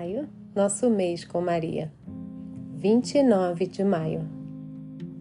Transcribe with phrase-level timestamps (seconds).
[0.00, 1.92] maio, nosso mês com Maria.
[2.74, 4.26] 29 de maio.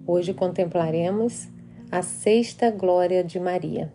[0.08, 1.50] Hoje contemplaremos
[1.92, 3.92] a sexta glória de Maria,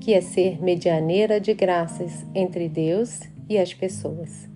[0.00, 4.48] que é ser medianeira de graças entre Deus e as pessoas.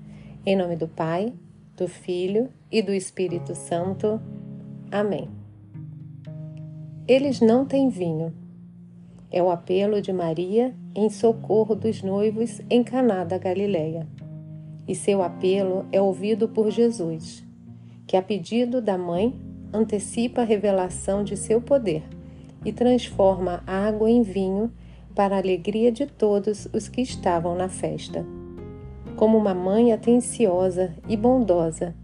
[0.44, 1.32] Em nome do Pai,
[1.76, 4.20] do Filho e do Espírito Santo.
[4.90, 5.30] Amém.
[7.06, 8.34] Eles não têm vinho.
[9.30, 14.04] É o apelo de Maria em socorro dos noivos em Caná da Galileia.
[14.88, 17.44] E seu apelo é ouvido por Jesus,
[18.06, 19.38] que a pedido da mãe
[19.70, 22.02] antecipa a revelação de seu poder
[22.64, 24.72] e transforma água em vinho
[25.14, 28.24] para a alegria de todos os que estavam na festa.
[29.16, 31.94] Como uma mãe atenciosa e bondosa,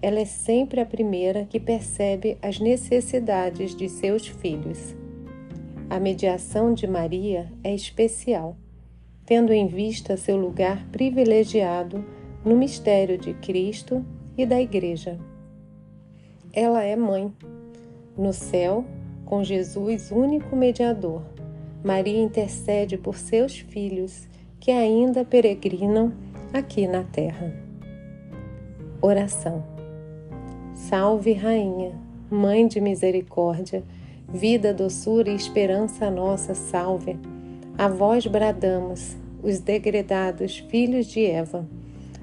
[0.00, 4.96] ela é sempre a primeira que percebe as necessidades de seus filhos.
[5.90, 8.56] A mediação de Maria é especial,
[9.26, 12.02] tendo em vista seu lugar privilegiado
[12.44, 14.04] no mistério de Cristo
[14.36, 15.18] e da Igreja.
[16.52, 17.32] Ela é mãe.
[18.16, 18.84] No céu,
[19.24, 21.22] com Jesus único mediador,
[21.84, 26.12] Maria intercede por seus filhos que ainda peregrinam
[26.52, 27.54] aqui na terra.
[29.00, 29.64] Oração.
[30.74, 31.92] Salve, Rainha,
[32.30, 33.82] Mãe de misericórdia,
[34.28, 37.18] vida, doçura e esperança nossa, salve.
[37.76, 41.66] A vós bradamos, os degredados filhos de Eva.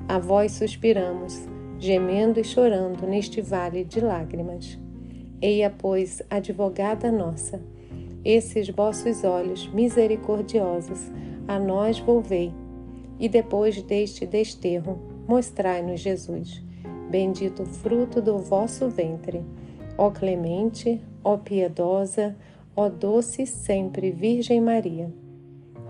[0.08, 4.80] A vós suspiramos, gemendo e chorando neste vale de lágrimas.
[5.42, 7.62] Eia, pois, advogada nossa,
[8.24, 11.12] esses vossos olhos misericordiosos
[11.48, 12.54] a nós volvei,
[13.20, 16.68] e depois deste desterro, mostrai-nos Jesus
[17.10, 19.44] bendito fruto do vosso ventre.
[19.98, 22.36] Ó clemente, ó piedosa,
[22.76, 25.12] ó doce sempre Virgem Maria.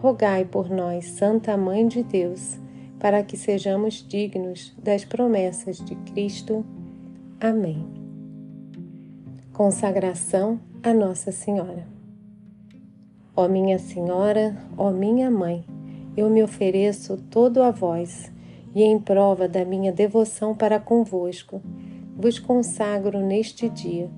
[0.02, 2.60] Rogai por nós, Santa Mãe de Deus,
[3.00, 6.66] para que sejamos dignos das promessas de Cristo.
[7.40, 7.86] Amém.
[9.54, 11.88] Consagração a Nossa Senhora.
[13.36, 15.64] Ó minha Senhora, ó minha Mãe,
[16.16, 18.32] eu me ofereço todo a vós
[18.74, 21.62] e em prova da minha devoção para convosco,
[22.16, 24.10] vos consagro neste dia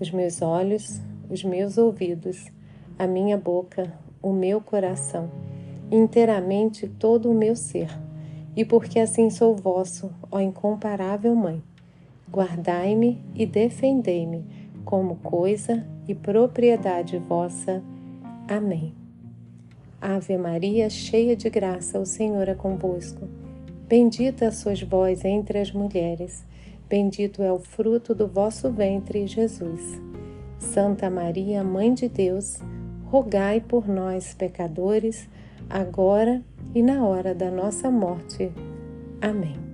[0.00, 2.46] os meus olhos, os meus ouvidos,
[2.98, 5.30] a minha boca, o meu coração,
[5.90, 7.88] inteiramente todo o meu ser,
[8.56, 11.62] e porque assim sou vosso, ó incomparável Mãe,
[12.30, 14.44] guardai-me e defendei-me
[14.84, 17.82] como coisa e propriedade vossa.
[18.48, 18.94] Amém.
[20.00, 23.26] Ave Maria, cheia de graça, o Senhor é convosco.
[23.88, 26.44] Bendita sois vós entre as mulheres,
[26.88, 29.80] bendito é o fruto do vosso ventre, Jesus.
[30.58, 32.58] Santa Maria, Mãe de Deus,
[33.06, 35.28] rogai por nós, pecadores,
[35.68, 36.42] agora
[36.74, 38.52] e na hora da nossa morte.
[39.20, 39.73] Amém.